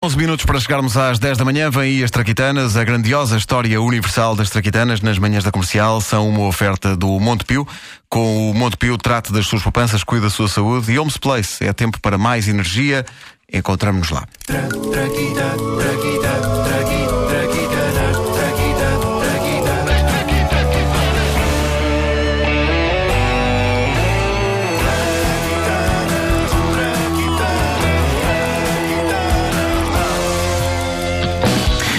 11 0.00 0.16
minutos 0.16 0.46
para 0.46 0.60
chegarmos 0.60 0.96
às 0.96 1.18
10 1.18 1.38
da 1.38 1.44
manhã, 1.44 1.68
vem 1.70 1.82
aí 1.82 2.04
as 2.04 2.10
Traquitanas, 2.12 2.76
a 2.76 2.84
grandiosa 2.84 3.36
história 3.36 3.82
universal 3.82 4.36
das 4.36 4.48
Traquitanas 4.48 5.00
nas 5.00 5.18
manhãs 5.18 5.42
da 5.42 5.50
comercial 5.50 6.00
são 6.00 6.28
uma 6.28 6.46
oferta 6.46 6.96
do 6.96 7.18
Montepio. 7.18 7.66
Com 8.08 8.48
o 8.48 8.54
Montepio, 8.54 8.96
trate 8.96 9.32
das 9.32 9.48
suas 9.48 9.60
poupanças, 9.60 10.04
cuide 10.04 10.22
da 10.22 10.30
sua 10.30 10.46
saúde 10.46 10.92
e 10.92 10.98
Homes 11.00 11.16
Place. 11.16 11.64
É 11.64 11.72
tempo 11.72 12.00
para 12.00 12.16
mais 12.16 12.46
energia. 12.46 13.04
Encontramos-nos 13.52 14.10
lá. 14.10 14.24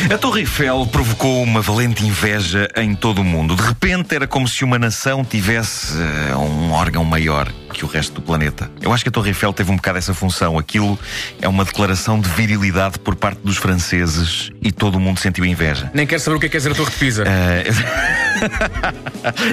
A 0.10 0.18
Torre 0.18 0.40
Eiffel 0.40 0.88
provocou 0.88 1.44
uma 1.44 1.62
valente 1.62 2.04
inveja 2.04 2.68
em 2.76 2.96
todo 2.96 3.20
o 3.20 3.24
mundo. 3.24 3.56
De 3.56 3.62
repente 3.62 4.16
era 4.16 4.26
como 4.26 4.48
se 4.48 4.64
uma 4.64 4.80
nação 4.80 5.24
tivesse 5.24 5.94
uh, 5.94 6.40
um 6.40 6.72
órgão 6.72 7.06
maior 7.06 7.48
que 7.72 7.86
o 7.86 7.88
resto 7.88 8.14
do 8.14 8.22
planeta. 8.22 8.72
Eu 8.82 8.92
acho 8.92 9.04
que 9.04 9.10
a 9.10 9.12
Torre 9.12 9.30
Eiffel 9.30 9.54
teve 9.54 9.72
um 9.72 9.76
bocado 9.76 10.00
essa 10.00 10.12
função. 10.12 10.58
Aquilo 10.58 10.98
é 11.40 11.48
uma 11.48 11.64
declaração 11.64 12.20
de 12.20 12.28
virilidade 12.28 12.98
por 12.98 13.16
parte 13.16 13.40
dos 13.44 13.58
franceses 13.58 14.50
e 14.60 14.72
todo 14.72 14.96
o 14.96 15.00
mundo 15.00 15.20
sentiu 15.20 15.46
inveja. 15.46 15.92
Nem 15.94 16.08
quero 16.08 16.20
saber 16.20 16.38
o 16.38 16.40
que 16.40 16.48
é, 16.48 16.50
que 16.50 16.58
é 16.58 16.60
dizer 16.60 16.72
a 16.72 16.76
Torre 16.76 16.90
de 16.90 16.98
Pisa. 16.98 17.24
Uh... 17.24 17.30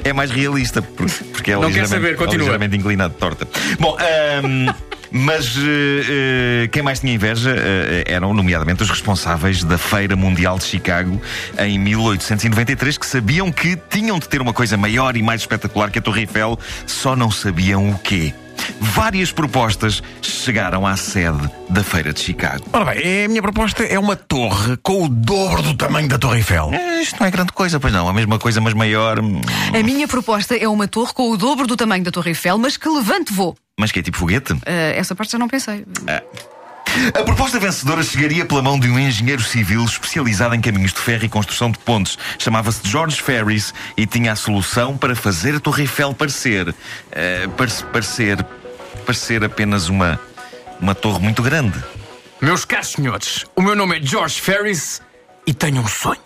é 0.08 0.12
mais 0.14 0.30
realista, 0.30 0.80
porque 0.80 1.52
é 1.52 1.56
Não 1.56 1.70
quero 1.70 1.86
saber, 1.86 2.16
continua. 2.16 2.38
ligeiramente 2.38 2.74
inclinado, 2.78 3.12
torta. 3.12 3.46
Bom, 3.78 3.94
um... 4.42 4.85
Mas 5.10 5.56
uh, 5.56 5.60
uh, 5.60 6.68
quem 6.70 6.82
mais 6.82 7.00
tinha 7.00 7.14
inveja 7.14 7.50
uh, 7.50 8.04
eram, 8.06 8.34
nomeadamente, 8.34 8.82
os 8.82 8.90
responsáveis 8.90 9.62
da 9.62 9.78
Feira 9.78 10.16
Mundial 10.16 10.58
de 10.58 10.64
Chicago 10.64 11.20
em 11.58 11.78
1893, 11.78 12.98
que 12.98 13.06
sabiam 13.06 13.50
que 13.52 13.76
tinham 13.88 14.18
de 14.18 14.28
ter 14.28 14.40
uma 14.40 14.52
coisa 14.52 14.76
maior 14.76 15.16
e 15.16 15.22
mais 15.22 15.42
espetacular 15.42 15.90
que 15.90 15.98
a 15.98 16.02
Torre 16.02 16.22
Eiffel, 16.22 16.58
só 16.86 17.14
não 17.14 17.30
sabiam 17.30 17.90
o 17.90 17.98
quê. 17.98 18.32
Várias 18.80 19.32
propostas 19.32 20.02
chegaram 20.22 20.86
à 20.86 20.96
sede 20.96 21.50
da 21.68 21.82
Feira 21.82 22.12
de 22.12 22.20
Chicago. 22.20 22.64
Ora 22.72 22.84
bem, 22.84 23.24
a 23.24 23.28
minha 23.28 23.42
proposta 23.42 23.82
é 23.84 23.98
uma 23.98 24.16
torre 24.16 24.76
com 24.78 25.04
o 25.04 25.08
dobro 25.08 25.62
do 25.62 25.74
tamanho 25.74 26.08
da 26.08 26.18
Torre 26.18 26.38
Eiffel. 26.38 26.70
É, 26.72 27.02
isto 27.02 27.18
não 27.20 27.26
é 27.26 27.30
grande 27.30 27.52
coisa, 27.52 27.78
pois 27.80 27.92
não. 27.92 28.08
A 28.08 28.12
mesma 28.12 28.38
coisa, 28.38 28.60
mas 28.60 28.74
maior. 28.74 29.18
A 29.18 29.82
minha 29.82 30.06
proposta 30.08 30.56
é 30.56 30.68
uma 30.68 30.88
torre 30.88 31.12
com 31.12 31.30
o 31.30 31.36
dobro 31.36 31.66
do 31.66 31.76
tamanho 31.76 32.04
da 32.04 32.10
Torre 32.10 32.30
Eiffel, 32.30 32.58
mas 32.58 32.76
que 32.76 32.88
levante 32.88 33.32
voo. 33.32 33.56
Mas 33.78 33.92
que 33.92 34.00
é 34.00 34.02
tipo 34.02 34.16
foguete? 34.16 34.54
Ah, 34.64 34.70
essa 34.94 35.14
parte 35.14 35.32
já 35.32 35.38
não 35.38 35.48
pensei. 35.48 35.84
A 37.14 37.22
proposta 37.22 37.58
vencedora 37.60 38.02
chegaria 38.02 38.44
pela 38.44 38.62
mão 38.62 38.78
de 38.78 38.88
um 38.88 38.98
engenheiro 38.98 39.42
civil 39.42 39.84
especializado 39.84 40.54
em 40.54 40.60
caminhos 40.60 40.92
de 40.92 40.98
ferro 41.00 41.24
e 41.24 41.28
construção 41.28 41.70
de 41.70 41.78
pontes. 41.78 42.18
Chamava-se 42.38 42.80
George 42.84 43.20
Ferris 43.20 43.72
e 43.96 44.06
tinha 44.06 44.32
a 44.32 44.36
solução 44.36 44.96
para 44.96 45.14
fazer 45.14 45.54
a 45.54 45.60
Torre 45.60 45.82
Eiffel 45.82 46.14
parecer. 46.14 46.74
parece- 47.56 47.84
parecer. 47.84 48.44
parecer 49.04 49.44
apenas 49.44 49.88
uma. 49.88 50.18
uma 50.80 50.94
torre 50.94 51.20
muito 51.20 51.42
grande. 51.42 51.78
Meus 52.40 52.64
caros 52.64 52.88
senhores, 52.88 53.44
o 53.54 53.62
meu 53.62 53.74
nome 53.74 53.98
é 53.98 54.02
George 54.02 54.40
Ferris 54.40 55.00
e 55.46 55.54
tenho 55.54 55.80
um 55.80 55.88
sonho. 55.88 56.20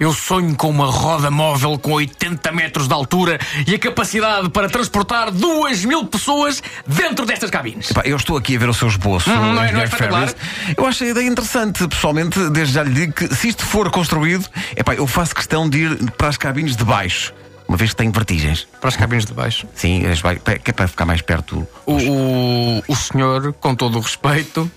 Eu 0.00 0.12
sonho 0.12 0.56
com 0.56 0.68
uma 0.68 0.86
roda 0.90 1.30
móvel 1.30 1.78
com 1.78 1.92
80 1.92 2.50
metros 2.50 2.88
de 2.88 2.94
altura 2.94 3.38
e 3.66 3.74
a 3.74 3.78
capacidade 3.78 4.48
para 4.50 4.68
transportar 4.68 5.30
2 5.30 5.84
mil 5.84 6.04
pessoas 6.06 6.60
dentro 6.86 7.24
destas 7.24 7.50
cabines. 7.50 7.90
Epá, 7.90 8.02
eu 8.04 8.16
estou 8.16 8.36
aqui 8.36 8.56
a 8.56 8.58
ver 8.58 8.68
o 8.68 8.74
seu 8.74 8.88
esboço. 8.88 9.30
Hum, 9.30 9.54
não 9.54 9.62
é- 9.62 9.70
não 9.70 9.80
é 9.80 9.84
espetacular? 9.84 10.34
Eu 10.76 10.86
acho 10.86 11.04
a 11.04 11.06
ideia 11.06 11.28
interessante. 11.28 11.86
Pessoalmente, 11.86 12.38
desde 12.50 12.74
já 12.74 12.82
lhe 12.82 12.90
digo 12.92 13.12
que 13.12 13.32
se 13.34 13.48
isto 13.48 13.64
for 13.64 13.90
construído, 13.92 14.44
epá, 14.76 14.94
eu 14.94 15.06
faço 15.06 15.34
questão 15.36 15.68
de 15.68 15.78
ir 15.84 16.10
para 16.12 16.28
as 16.28 16.36
cabines 16.36 16.74
de 16.74 16.84
baixo. 16.84 17.32
Uma 17.68 17.76
vez 17.76 17.90
que 17.90 17.96
tenho 17.96 18.10
vertigens. 18.12 18.66
Para 18.80 18.88
as 18.88 18.96
cabines 18.96 19.24
de 19.24 19.32
baixo. 19.32 19.66
Sim, 19.74 20.04
as 20.06 20.20
vai- 20.20 20.36
que 20.36 20.70
é 20.70 20.74
para 20.74 20.88
ficar 20.88 21.04
mais 21.06 21.22
perto. 21.22 21.66
O, 21.86 21.92
o, 21.94 22.82
o 22.88 22.96
senhor, 22.96 23.52
com 23.60 23.74
todo 23.74 23.98
o 23.98 24.00
respeito, 24.00 24.70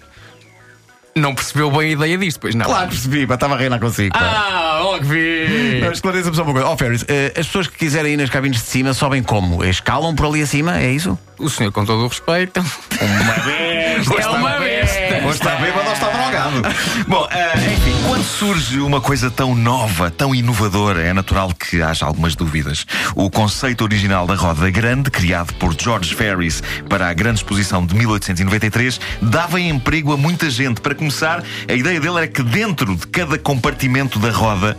não 1.18 1.34
percebeu 1.34 1.72
bem 1.72 1.80
a 1.80 1.92
ideia 1.92 2.18
disto, 2.18 2.42
pois 2.42 2.54
não. 2.56 2.66
Claro, 2.66 2.90
percebi, 2.90 3.26
pá, 3.26 3.36
estava 3.36 3.56
a 3.56 3.58
reinar 3.58 3.80
consigo. 3.80 4.14
Ah, 4.18 4.80
logo 4.84 5.06
vi. 5.06 5.80
Não, 5.82 5.92
Esclareça-me 5.92 6.36
só 6.36 6.44
uma 6.44 6.52
coisa. 6.52 6.68
Ó, 6.68 6.76
Ferris, 6.76 7.06
eh, 7.08 7.32
as 7.38 7.46
pessoas 7.46 7.68
que 7.68 7.78
quiserem 7.78 8.14
ir 8.16 8.18
nas 8.18 8.30
cabines 8.30 8.58
de 8.62 8.66
cima 8.68 8.94
sobem 8.94 9.24
como? 9.24 9.64
Escalam 9.64 10.14
por 10.14 10.26
ali 10.26 10.42
acima? 10.42 10.78
É 10.78 10.92
isso? 10.92 11.18
O 11.38 11.50
senhor, 11.50 11.72
com 11.72 11.84
todo 11.86 12.04
o 12.04 12.08
respeito, 12.08 12.60
Uma 12.60 13.34
besta! 13.46 14.22
é 14.22 14.28
uma 14.28 14.60
besta. 14.60 15.22
Ou 15.26 15.32
está 15.32 15.56
bêbado 15.56 15.88
ou 15.88 15.94
está 15.94 16.10
drogado. 16.10 16.62
Bom, 17.08 17.28
ah, 17.32 17.58
enfim, 17.58 17.96
quando 18.08 18.24
surge 18.24 18.80
uma 18.80 19.02
coisa 19.02 19.30
tão 19.32 19.56
nova, 19.56 20.12
tão 20.12 20.34
inovadora, 20.36 21.02
é 21.02 21.14
natural 21.14 21.52
que 21.54 21.82
haja 21.82 22.06
algumas 22.06 22.36
dúvidas. 22.36 22.86
O 23.16 23.30
conceito 23.30 23.84
original 23.84 24.28
da 24.28 24.36
roda 24.36 24.70
grande, 24.70 25.10
criado 25.10 25.54
por 25.56 25.76
George 25.80 26.14
Ferris 26.14 26.62
para 26.88 27.10
a 27.10 27.14
grande 27.14 27.40
exposição 27.40 27.86
de 27.86 27.96
1893, 27.96 29.00
dava 29.22 29.60
emprego 29.60 30.14
a 30.14 30.18
muita 30.18 30.50
gente. 30.50 30.80
Para 30.80 30.94
começar, 30.96 31.44
a 31.68 31.74
ideia 31.74 32.00
dele 32.00 32.18
era 32.18 32.28
que 32.28 32.44
dentro 32.44 32.96
de 32.96 33.08
cada 33.08 33.38
compartimento 33.38 34.20
da 34.20 34.30
roda 34.30 34.78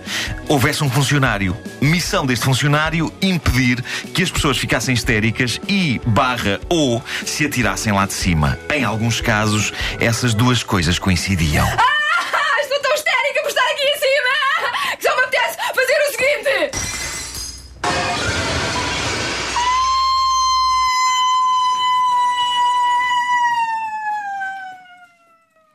houvesse 0.48 0.84
um 0.84 0.90
funcionário. 0.90 1.56
Missão 1.80 2.24
deste 2.24 2.44
funcionário, 2.44 3.12
impedir 3.20 3.82
que 4.14 4.22
as 4.22 4.30
pessoas 4.30 4.56
ficassem 4.56 4.94
histéricas 4.94 5.60
e, 5.68 6.00
barra, 6.06 6.45
ou 6.68 7.02
se 7.24 7.44
atirassem 7.46 7.92
lá 7.92 8.06
de 8.06 8.12
cima. 8.12 8.58
Em 8.72 8.84
alguns 8.84 9.20
casos, 9.20 9.72
essas 10.00 10.34
duas 10.34 10.62
coisas 10.62 10.98
coincidiam. 10.98 11.66
Ah, 11.66 12.60
estou 12.62 12.78
tão 12.80 12.94
histérica 12.94 13.42
por 13.42 13.48
estar 13.48 13.64
aqui 13.70 13.82
em 13.82 13.98
cima 13.98 14.96
que 14.96 15.02
só 15.08 15.16
me 15.16 15.22
apetece 15.22 15.56
fazer 15.74 15.98
o 16.00 16.10
seguinte. 16.12 16.86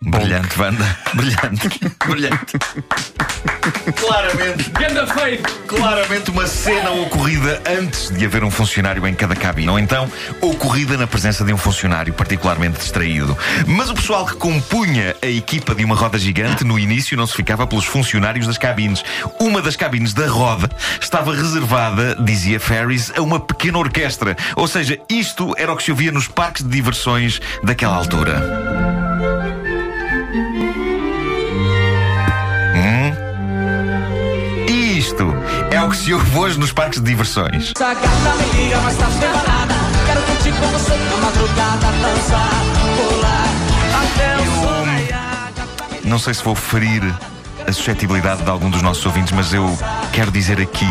Brilhante, 0.02 0.60
Wanda. 0.60 0.98
Brilhante. 1.14 1.70
Brilhante. 2.08 2.58
Claramente. 3.96 4.70
Ganda. 4.72 5.02
Claramente 5.68 6.32
uma 6.32 6.48
cena 6.48 6.92
ocorrida 6.92 7.62
antes 7.66 8.10
de 8.10 8.26
haver 8.26 8.44
um 8.44 8.52
funcionário 8.52 9.06
em 9.08 9.14
cada 9.14 9.36
cabine, 9.36 9.70
ou 9.70 9.80
então 9.80 10.10
ocorrida 10.40 10.98
na 10.98 11.06
presença 11.06 11.44
de 11.44 11.54
um 11.54 11.58
funcionário 11.58 12.14
particularmente 12.14 12.80
distraído. 12.80 13.38
Mas 13.68 13.90
o 13.90 13.94
pessoal 13.94 14.26
que 14.26 14.36
compunha 14.36 15.16
a 15.22 15.28
equipa 15.28 15.76
de 15.76 15.84
uma 15.84 15.96
roda 15.96 16.18
gigante 16.18 16.64
no 16.64 16.80
início 16.80 17.18
não 17.18 17.28
se 17.28 17.36
ficava 17.36 17.68
pelos 17.68 17.86
funcionários 17.86 18.48
das 18.48 18.58
cabines. 18.58 19.04
Uma 19.40 19.62
das 19.62 19.76
cabines 19.76 20.14
da 20.14 20.28
roda 20.28 20.70
estava 21.00 21.36
reservada, 21.36 22.16
dizia 22.16 22.60
Ferris, 22.60 23.12
a 23.16 23.22
uma 23.22 23.40
pequena 23.40 23.78
orquestra. 23.78 24.36
Ou 24.56 24.68
seja, 24.68 24.98
isto 25.10 25.54
era 25.58 25.72
o 25.74 25.78
que 25.78 25.84
se 25.84 25.92
ouvia 25.92 26.12
nos 26.12 26.28
parques 26.28 26.64
de 26.64 26.70
diversões 26.70 27.42
daquela 27.64 27.96
altura. 27.96 28.71
É 35.72 35.82
o 35.82 35.90
que 35.90 35.96
se 35.96 36.14
ouve 36.14 36.38
hoje 36.38 36.60
nos 36.60 36.74
parques 36.74 37.00
de 37.00 37.06
diversões. 37.06 37.72
Essa 37.76 37.94
gata 37.94 38.36
me 38.38 38.64
liga, 38.64 38.80
mas 38.82 38.98
tá 38.98 39.10
separada. 39.10 39.74
Quero 40.06 40.22
curtir 40.24 40.52
com 40.52 40.68
você 40.68 40.98
na 40.98 41.18
madrugada, 41.18 41.88
dançar, 42.02 42.50
pular 42.98 43.48
até 44.04 44.36
o 44.38 44.46
sol 44.62 44.84
raiar. 44.84 45.52
Não 46.04 46.20
sei 46.20 46.34
se 46.34 46.44
vou 46.44 46.56
ferir 46.56 47.02
a 47.66 47.72
suscetibilidade 47.72 48.44
de 48.44 48.50
algum 48.50 48.70
dos 48.70 48.82
nossos 48.82 49.06
ouvintes, 49.06 49.32
mas 49.32 49.54
eu 49.54 49.66
quero 50.12 50.30
dizer 50.30 50.60
aqui 50.60 50.88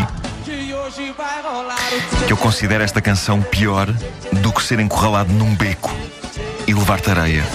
Que 2.26 2.32
eu 2.32 2.36
considero 2.36 2.82
esta 2.82 3.02
canção 3.02 3.42
pior 3.42 3.92
do 4.32 4.52
que 4.52 4.62
ser 4.62 4.80
encurralado 4.80 5.32
num 5.32 5.54
beco 5.54 5.94
e 6.66 6.72
levar-te 6.72 7.10
areia. 7.10 7.44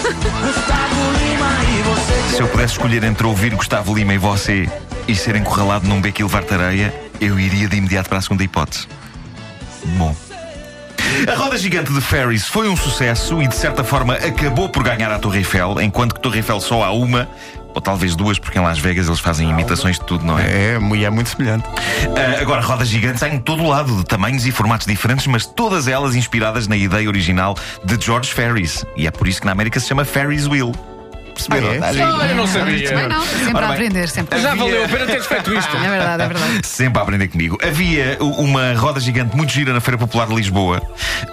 Se 2.35 2.41
eu 2.41 2.47
pudesse 2.50 2.74
escolher 2.74 3.03
entre 3.06 3.25
ouvir 3.25 3.56
Gustavo 3.56 3.96
Lima 3.96 4.14
e 4.14 4.17
você 4.17 4.70
e 5.07 5.16
ser 5.16 5.35
encurralado 5.35 5.87
num 5.87 6.02
beco 6.02 6.22
e 6.22 6.23
levar-te 6.23 6.53
areia, 6.53 6.93
eu 7.19 7.40
iria 7.40 7.67
de 7.67 7.78
imediato 7.78 8.09
para 8.09 8.17
a 8.17 8.22
segunda 8.22 8.43
hipótese. 8.43 8.87
Bom. 9.97 10.16
A 11.31 11.35
roda 11.35 11.57
gigante 11.57 11.93
de 11.93 12.02
Ferris 12.02 12.47
foi 12.47 12.67
um 12.67 12.75
sucesso 12.75 13.41
e, 13.41 13.47
de 13.47 13.55
certa 13.55 13.84
forma, 13.84 14.16
acabou 14.16 14.67
por 14.69 14.84
ganhar 14.84 15.11
a 15.11 15.19
Torre 15.19 15.40
Eiffel, 15.40 15.79
enquanto 15.79 16.16
que 16.16 16.19
Torre 16.22 16.37
Eiffel 16.40 16.59
só 16.59 16.84
há 16.84 16.91
uma, 16.91 17.29
ou 17.73 17.79
talvez 17.79 18.16
duas, 18.16 18.40
porque 18.40 18.57
em 18.57 18.61
Las 18.61 18.79
Vegas 18.79 19.05
eles 19.07 19.19
fazem 19.19 19.49
imitações 19.49 19.99
de 19.99 20.05
tudo, 20.05 20.25
não 20.25 20.40
é? 20.40 20.73
É, 20.73 20.79
mu- 20.79 20.96
é 20.96 21.09
muito 21.09 21.29
semelhante. 21.29 21.66
Ah, 22.17 22.41
agora, 22.41 22.61
rodas 22.61 22.87
gigantes 22.87 23.22
há 23.22 23.29
em 23.29 23.37
todo 23.40 23.61
o 23.63 23.67
lado, 23.69 23.96
de 23.97 24.03
tamanhos 24.05 24.46
e 24.47 24.52
formatos 24.52 24.87
diferentes, 24.87 25.28
mas 25.28 25.46
todas 25.46 25.87
elas 25.87 26.16
inspiradas 26.16 26.67
na 26.67 26.75
ideia 26.75 27.07
original 27.07 27.55
de 27.84 28.03
George 28.03 28.34
Ferris. 28.34 28.84
E 28.97 29.05
é 29.05 29.11
por 29.11 29.28
isso 29.28 29.40
que 29.40 29.46
na 29.46 29.52
América 29.52 29.79
se 29.79 29.87
chama 29.87 30.03
Ferris 30.03 30.47
Wheel. 30.47 30.73
Perceberam? 31.35 31.67
Ah, 31.70 31.72
é? 31.72 31.76
Está 31.76 31.93
giro? 31.93 32.05
Olha, 32.16 32.34
não 32.34 32.47
sabia. 32.47 32.90
Também 32.90 33.08
não, 33.08 33.22
sempre 33.26 33.55
Ora 33.55 33.67
a 33.67 33.73
aprender, 33.73 34.09
sempre. 34.09 34.40
Já 34.40 34.52
Havia- 34.52 34.64
valeu 34.64 34.85
a 34.85 34.87
pena 34.87 35.05
teres 35.05 35.26
feito 35.28 35.53
isto. 35.53 35.76
É 35.78 35.90
verdade, 35.90 36.23
é 36.23 36.28
verdade. 36.28 36.67
Sempre 36.67 36.99
a 36.99 37.03
aprender 37.03 37.28
comigo. 37.28 37.58
Havia 37.61 38.17
uma 38.20 38.73
roda 38.73 38.99
gigante 38.99 39.35
muito 39.35 39.52
gira 39.52 39.72
na 39.73 39.79
Feira 39.82 39.97
Popular 39.97 40.28
de 40.28 40.34
Lisboa, 40.35 40.82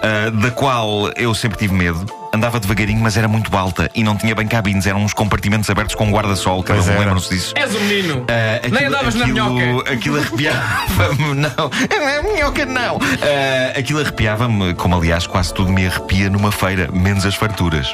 ah, 0.01 0.29
da 0.29 0.51
qual 0.51 1.09
eu 1.15 1.33
sempre 1.33 1.57
tive 1.57 1.73
medo. 1.73 2.05
Andava 2.33 2.59
devagarinho, 2.59 2.99
mas 3.01 3.15
era 3.15 3.27
muito 3.27 3.55
alta 3.55 3.89
e 3.93 4.03
não 4.03 4.17
tinha 4.17 4.33
bem 4.33 4.47
cabines, 4.47 4.87
eram 4.87 5.03
uns 5.03 5.13
compartimentos 5.13 5.69
abertos 5.69 5.95
com 5.95 6.05
um 6.05 6.11
guarda-sol. 6.11 6.63
Cada 6.63 6.81
Pois 6.81 6.95
um 6.95 6.99
lembram-se 6.99 7.29
disso. 7.29 7.53
És 7.55 7.75
um 7.75 7.79
menino. 7.81 8.25
Ah, 8.27 8.67
Nem 8.69 8.85
andavas 8.87 9.15
na 9.15 9.27
minhoca. 9.27 9.91
Aquilo 9.91 10.17
arrepiava-me, 10.17 11.33
não. 11.35 11.49
A 11.49 12.23
minhoca 12.33 12.65
não. 12.65 12.97
Ah, 13.21 13.79
aquilo 13.79 13.99
arrepiava-me, 13.99 14.73
como 14.73 14.95
aliás 14.95 15.27
quase 15.27 15.53
tudo 15.53 15.71
me 15.71 15.85
arrepia 15.85 16.29
numa 16.29 16.51
feira, 16.51 16.89
menos 16.91 17.25
as 17.25 17.35
farturas. 17.35 17.93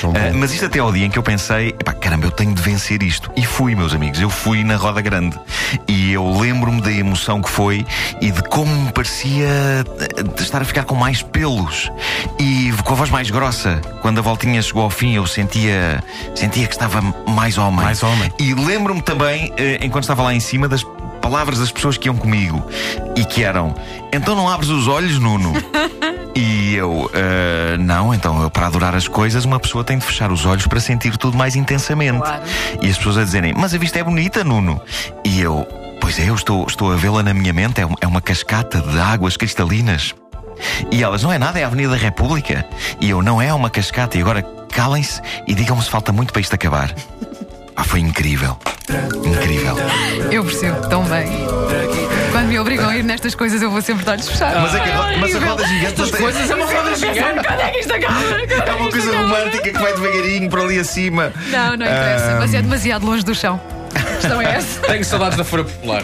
tão 0.00 0.12
bom. 0.12 0.18
Ah, 0.18 0.32
mas 0.34 0.52
isto 0.52 0.66
até 0.66 0.78
ao 0.78 0.92
dia 0.92 1.06
em 1.06 1.10
que 1.10 1.18
eu 1.18 1.22
pensei, 1.22 1.68
epá, 1.68 1.92
caramba, 1.92 2.26
eu 2.26 2.30
tenho 2.30 2.54
de 2.54 2.60
vencer 2.62 3.02
isto. 3.02 3.30
E 3.36 3.44
fui, 3.44 3.74
meus 3.74 3.94
amigos, 3.94 4.20
eu 4.20 4.28
fui 4.30 4.62
na 4.64 4.76
roda 4.76 5.00
grande. 5.00 5.38
E 5.86 6.12
eu 6.12 6.38
lembro-me 6.38 6.80
da 6.80 6.92
emoção 6.92 7.40
que 7.40 7.48
foi 7.50 7.86
e 8.20 8.30
de 8.30 8.42
como 8.42 8.74
me 8.74 8.92
parecia 8.92 9.46
eh, 9.46 10.22
de 10.22 10.42
estar 10.42 10.60
a 10.60 10.64
ficar 10.64 10.84
com 10.84 10.94
mais 10.94 11.22
pelos 11.22 11.90
e 12.38 12.72
com 12.84 12.92
a 12.92 12.96
voz 12.96 13.10
mais 13.10 13.30
grossa. 13.30 13.77
Quando 14.00 14.18
a 14.18 14.22
voltinha 14.22 14.60
chegou 14.62 14.82
ao 14.82 14.90
fim, 14.90 15.14
eu 15.14 15.26
sentia, 15.26 16.02
sentia 16.34 16.66
que 16.66 16.74
estava 16.74 17.00
mais 17.28 17.58
homem. 17.58 17.84
Mais 17.84 18.02
homem. 18.02 18.32
E 18.38 18.54
lembro-me 18.54 19.02
também, 19.02 19.52
eh, 19.56 19.78
enquanto 19.82 20.04
estava 20.04 20.22
lá 20.22 20.34
em 20.34 20.40
cima, 20.40 20.68
das 20.68 20.84
palavras 21.20 21.58
das 21.58 21.70
pessoas 21.70 21.96
que 21.96 22.08
iam 22.08 22.16
comigo 22.16 22.64
e 23.16 23.24
que 23.24 23.42
eram: 23.42 23.74
Então 24.12 24.34
não 24.34 24.48
abres 24.48 24.70
os 24.70 24.88
olhos, 24.88 25.18
Nuno? 25.18 25.52
E 26.40 26.76
eu, 26.76 27.10
"Ah, 27.14 27.76
não, 27.78 28.14
então 28.14 28.40
eu, 28.40 28.48
para 28.48 28.68
adorar 28.68 28.94
as 28.94 29.08
coisas, 29.08 29.44
uma 29.44 29.58
pessoa 29.58 29.82
tem 29.82 29.98
de 29.98 30.04
fechar 30.04 30.30
os 30.30 30.46
olhos 30.46 30.68
para 30.68 30.78
sentir 30.78 31.16
tudo 31.16 31.36
mais 31.36 31.56
intensamente. 31.56 32.18
Claro. 32.18 32.42
E 32.80 32.88
as 32.88 32.96
pessoas 32.96 33.18
a 33.18 33.24
dizerem, 33.24 33.54
mas 33.56 33.74
a 33.74 33.78
vista 33.78 33.98
é 33.98 34.04
bonita, 34.04 34.44
Nuno. 34.44 34.80
E 35.24 35.40
eu, 35.40 35.66
pois 36.00 36.16
é, 36.20 36.28
eu 36.30 36.36
estou, 36.36 36.64
estou 36.68 36.92
a 36.92 36.96
vê-la 36.96 37.24
na 37.24 37.34
minha 37.34 37.52
mente, 37.52 37.80
é, 37.80 37.88
é 38.00 38.06
uma 38.06 38.20
cascata 38.20 38.80
de 38.80 39.00
águas 39.00 39.36
cristalinas. 39.36 40.14
E 40.90 41.02
elas, 41.02 41.22
não 41.22 41.32
é 41.32 41.38
nada, 41.38 41.58
é 41.58 41.64
a 41.64 41.66
Avenida 41.66 41.96
República. 41.96 42.64
E 43.00 43.10
eu, 43.10 43.22
não 43.22 43.40
é 43.40 43.52
uma 43.52 43.70
cascata. 43.70 44.16
E 44.16 44.20
agora 44.20 44.42
calem-se 44.72 45.20
e 45.46 45.54
digam-me 45.54 45.82
se 45.82 45.90
falta 45.90 46.12
muito 46.12 46.32
para 46.32 46.40
isto 46.40 46.54
acabar. 46.54 46.94
Ah, 47.76 47.84
foi 47.84 48.00
incrível. 48.00 48.56
Incrível. 49.24 49.76
Eu 50.30 50.44
percebo 50.44 50.88
tão 50.88 51.04
bem. 51.04 51.28
Quando 52.32 52.48
me 52.48 52.58
obrigam 52.58 52.88
a 52.88 52.96
ir 52.96 53.04
nestas 53.04 53.34
coisas, 53.34 53.62
eu 53.62 53.70
vou 53.70 53.80
sempre 53.82 54.04
de 54.04 54.10
olhos 54.10 54.28
fechados. 54.28 54.62
Mas, 54.62 54.74
é 54.74 54.80
que 54.80 54.90
a, 54.90 55.18
mas 55.18 55.36
a 55.36 55.38
roda 55.40 55.66
gigante 55.66 55.86
Estas 55.86 56.10
coisas 56.10 56.50
é 56.50 56.54
uma 56.54 56.66
roda 56.66 56.94
gigante. 56.96 57.46
Quando 57.46 57.60
é 57.60 57.70
que 57.70 57.78
isto 57.78 57.94
acaba? 57.94 58.20
É 58.20 58.46
que 58.46 58.70
uma 58.70 58.90
coisa 58.90 59.16
romântica 59.16 59.70
que 59.70 59.78
vai 59.78 59.92
devagarinho 59.92 60.50
para 60.50 60.62
ali 60.62 60.78
acima. 60.78 61.32
Não, 61.50 61.76
não 61.76 61.86
interessa, 61.86 62.36
mas 62.38 62.54
é 62.54 62.62
demasiado 62.62 63.06
longe 63.06 63.24
do 63.24 63.34
chão. 63.34 63.60
A 63.94 64.14
questão 64.20 64.42
é 64.42 64.54
essa. 64.56 64.80
Tenho 64.80 65.04
saudades 65.04 65.36
da 65.38 65.44
Feira 65.44 65.64
Popular. 65.64 66.02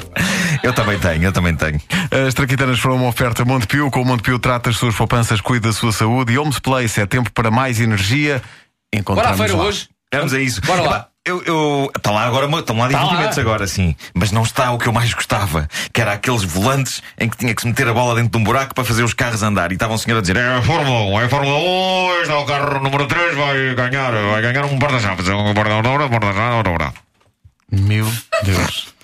Eu 0.62 0.72
também 0.72 0.98
tenho, 0.98 1.24
eu 1.24 1.32
também 1.32 1.54
tenho. 1.54 1.80
As 2.26 2.34
traquitanas 2.34 2.78
foram 2.78 2.96
uma 2.96 3.08
oferta 3.08 3.44
Montepio. 3.44 3.90
Com 3.90 4.02
o 4.02 4.04
Montepio 4.04 4.38
trata 4.38 4.70
as 4.70 4.76
suas 4.76 4.94
poupanças, 4.94 5.40
cuida 5.40 5.68
da 5.68 5.74
sua 5.74 5.92
saúde. 5.92 6.32
E 6.32 6.38
Homes 6.38 6.58
Place 6.58 7.00
é 7.00 7.06
tempo 7.06 7.30
para 7.32 7.50
mais 7.50 7.80
energia. 7.80 8.38
Bora 8.38 8.50
à 8.94 8.98
Encontramos 8.98 9.38
feira 9.38 9.56
lá. 9.56 9.64
hoje. 9.64 9.88
Vamos 10.12 10.32
a 10.32 10.40
isso. 10.40 10.60
Bora 10.62 10.82
lá. 10.82 11.08
Eu, 11.26 11.42
eu, 11.44 11.90
está 11.96 12.10
lá 12.10 12.26
agora, 12.26 12.46
estão 12.58 12.76
lá 12.76 12.86
Tá 12.86 12.98
divertimentos 12.98 13.38
agora, 13.38 13.66
sim. 13.66 13.96
Mas 14.12 14.30
não 14.30 14.42
está 14.42 14.70
o 14.72 14.78
que 14.78 14.86
eu 14.86 14.92
mais 14.92 15.14
gostava, 15.14 15.66
que 15.90 15.98
era 15.98 16.12
aqueles 16.12 16.44
volantes 16.44 17.02
em 17.18 17.30
que 17.30 17.36
tinha 17.38 17.54
que 17.54 17.62
se 17.62 17.66
meter 17.66 17.88
a 17.88 17.94
bola 17.94 18.14
dentro 18.14 18.32
de 18.32 18.36
um 18.36 18.44
buraco 18.44 18.74
para 18.74 18.84
fazer 18.84 19.02
os 19.02 19.14
carros 19.14 19.42
andar. 19.42 19.70
E 19.72 19.74
estava 19.74 19.94
um 19.94 19.98
senhor 19.98 20.18
a 20.18 20.20
dizer: 20.20 20.36
É 20.36 20.56
a 20.58 20.60
Fórmula 20.62 21.16
1, 21.16 21.20
é 21.20 21.24
a 21.24 21.28
Fórmula 21.30 21.58
1, 21.58 22.20
este 22.20 22.30
é 22.30 22.36
o 22.36 22.44
carro 22.44 22.78
número 22.78 23.06
3, 23.06 23.34
vai 23.36 23.74
ganhar, 23.74 24.12
vai 24.12 24.42
ganhar 24.42 24.66
um 24.66 24.78
porta-chaves. 24.78 25.26
Um 25.26 25.54
porta-chaves. 25.54 27.03
Meu 27.74 28.06
Deus. 28.44 28.94